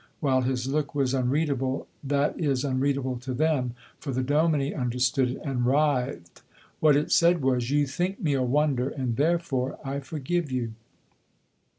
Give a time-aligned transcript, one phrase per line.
[0.19, 5.37] while his look was unreadable, that is unreadable to them, for the dominie understood it
[5.43, 6.41] and writhed.
[6.79, 10.71] What it said was, "You think me a wonder, and therefore I forgive you."